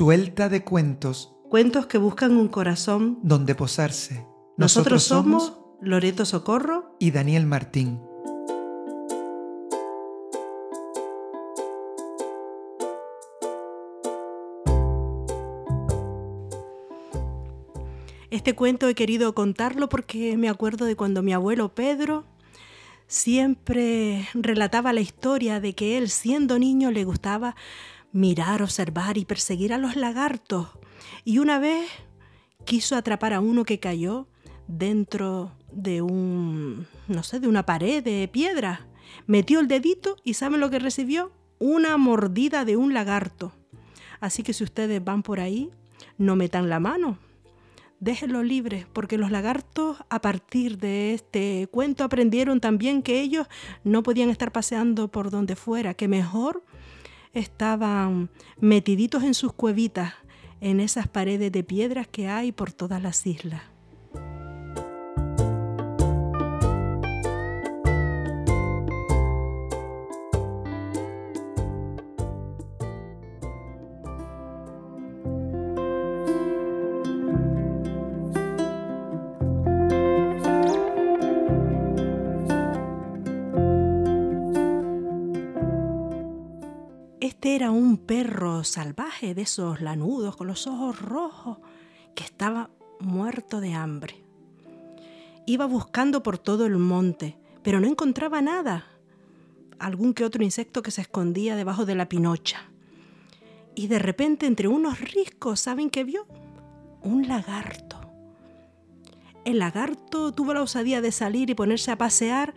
[0.00, 1.36] Suelta de cuentos.
[1.50, 4.26] Cuentos que buscan un corazón donde posarse.
[4.56, 8.00] Nosotros, Nosotros somos Loreto Socorro y Daniel Martín.
[18.30, 22.24] Este cuento he querido contarlo porque me acuerdo de cuando mi abuelo Pedro
[23.06, 27.54] siempre relataba la historia de que él, siendo niño, le gustaba
[28.12, 30.68] mirar, observar y perseguir a los lagartos.
[31.24, 31.88] Y una vez
[32.64, 34.28] quiso atrapar a uno que cayó
[34.66, 38.86] dentro de un, no sé, de una pared de piedra.
[39.26, 41.32] Metió el dedito y ¿sabe lo que recibió?
[41.58, 43.52] Una mordida de un lagarto.
[44.20, 45.70] Así que si ustedes van por ahí,
[46.18, 47.18] no metan la mano,
[48.00, 53.46] déjenlo libre, porque los lagartos a partir de este cuento aprendieron también que ellos
[53.84, 56.64] no podían estar paseando por donde fuera, que mejor
[57.32, 60.14] estaban metiditos en sus cuevitas,
[60.60, 63.62] en esas paredes de piedras que hay por todas las islas.
[87.20, 91.58] Este era un perro salvaje de esos lanudos con los ojos rojos
[92.14, 94.24] que estaba muerto de hambre.
[95.44, 98.86] Iba buscando por todo el monte, pero no encontraba nada.
[99.78, 102.70] Algún que otro insecto que se escondía debajo de la pinocha.
[103.74, 106.26] Y de repente entre unos riscos, ¿saben qué vio?
[107.02, 108.00] Un lagarto.
[109.44, 112.54] El lagarto tuvo la osadía de salir y ponerse a pasear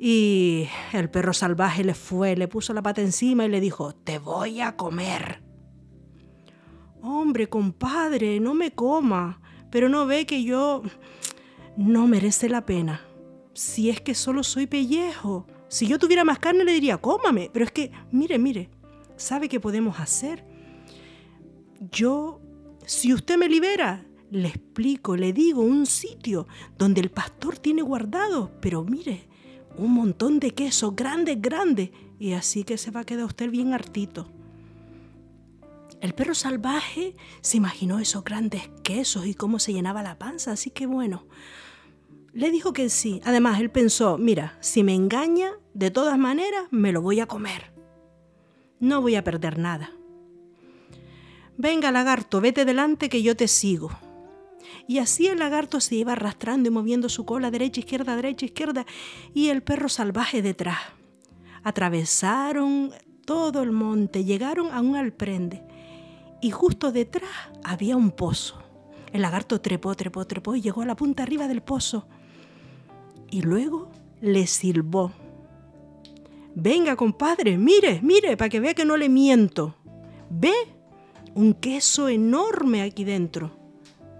[0.00, 4.20] y el perro salvaje le fue, le puso la pata encima y le dijo, te
[4.20, 5.42] voy a comer.
[7.02, 10.82] Hombre, compadre, no me coma, pero no ve que yo
[11.76, 13.00] no merece la pena.
[13.54, 15.48] Si es que solo soy pellejo.
[15.66, 17.50] Si yo tuviera más carne le diría, cómame.
[17.52, 18.70] Pero es que, mire, mire,
[19.16, 20.44] ¿sabe qué podemos hacer?
[21.90, 22.40] Yo,
[22.86, 28.52] si usted me libera, le explico, le digo un sitio donde el pastor tiene guardado.
[28.60, 29.27] Pero mire,
[29.78, 33.72] un montón de queso, grande, grande, y así que se va a quedar usted bien
[33.72, 34.30] hartito.
[36.00, 40.70] El perro salvaje se imaginó esos grandes quesos y cómo se llenaba la panza, así
[40.70, 41.26] que bueno,
[42.32, 43.20] le dijo que sí.
[43.24, 47.72] Además, él pensó, mira, si me engaña, de todas maneras, me lo voy a comer.
[48.78, 49.92] No voy a perder nada.
[51.56, 53.90] Venga, lagarto, vete delante que yo te sigo.
[54.86, 58.86] Y así el lagarto se iba arrastrando y moviendo su cola derecha, izquierda, derecha, izquierda,
[59.34, 60.78] y el perro salvaje detrás.
[61.62, 62.92] Atravesaron
[63.24, 65.62] todo el monte, llegaron a un alprende,
[66.40, 67.30] y justo detrás
[67.64, 68.62] había un pozo.
[69.12, 72.06] El lagarto trepó, trepó, trepó y llegó a la punta arriba del pozo.
[73.30, 73.90] Y luego
[74.20, 75.12] le silbó.
[76.54, 79.74] Venga, compadre, mire, mire, para que vea que no le miento.
[80.30, 80.52] ¿Ve?
[81.34, 83.57] Un queso enorme aquí dentro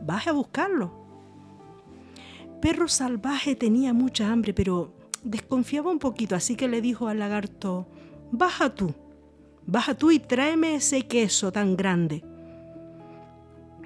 [0.03, 0.93] baje a buscarlo.
[2.61, 4.93] Perro salvaje tenía mucha hambre, pero
[5.23, 7.87] desconfiaba un poquito, así que le dijo al lagarto,
[8.33, 8.95] baja tú,
[9.67, 12.25] baja tú y tráeme ese queso tan grande.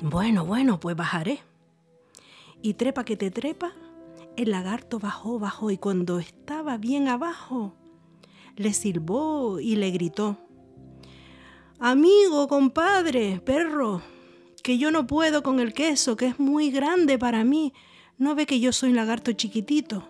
[0.01, 1.41] Bueno, bueno, pues bajaré.
[2.62, 3.72] Y trepa que te trepa,
[4.37, 7.75] el lagarto bajó, bajó y cuando estaba bien abajo,
[8.56, 10.39] le silbó y le gritó,
[11.78, 14.03] Amigo, compadre, perro,
[14.62, 17.72] que yo no puedo con el queso, que es muy grande para mí.
[18.18, 20.09] ¿No ve que yo soy un lagarto chiquitito?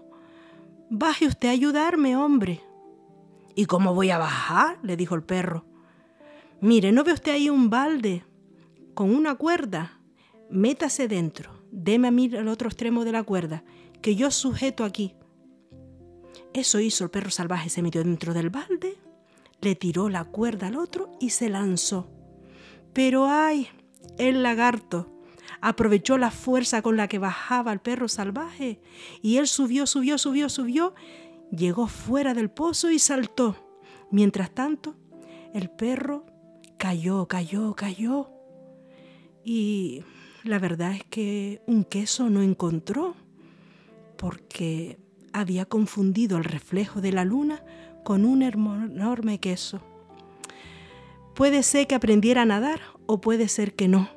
[0.91, 2.61] Baje usted a ayudarme, hombre.
[3.55, 4.79] ¿Y cómo voy a bajar?
[4.83, 5.65] le dijo el perro.
[6.61, 8.25] Mire, ¿no ve usted ahí un balde
[8.95, 10.01] con una cuerda?
[10.51, 13.65] Métase dentro, deme a mí el otro extremo de la cuerda,
[14.03, 15.15] que yo sujeto aquí.
[16.53, 18.99] Eso hizo el perro salvaje, se metió dentro del balde,
[19.63, 22.11] le tiró la cuerda al otro y se lanzó.
[22.93, 23.69] Pero ay,
[24.19, 25.13] el lagarto
[25.61, 28.81] aprovechó la fuerza con la que bajaba el perro salvaje
[29.23, 30.95] y él subió, subió, subió, subió,
[31.51, 33.57] llegó fuera del pozo y saltó.
[34.11, 34.97] Mientras tanto,
[35.55, 36.27] el perro
[36.79, 38.31] cayó, cayó, cayó.
[39.45, 40.03] Y
[40.45, 43.15] la verdad es que un queso no encontró
[44.17, 44.99] porque
[45.33, 47.65] había confundido el reflejo de la luna
[48.05, 49.81] con un enorme queso.
[51.35, 54.09] Puede ser que aprendiera a nadar o puede ser que no.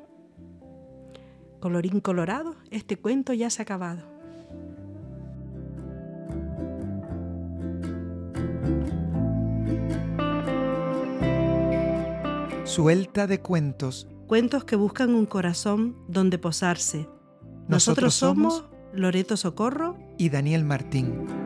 [1.60, 4.16] Colorín colorado, este cuento ya se ha acabado.
[12.64, 14.08] Suelta de cuentos.
[14.26, 17.08] Cuentos que buscan un corazón donde posarse.
[17.68, 21.45] Nosotros, somos Loreto Socorro y Daniel Martín.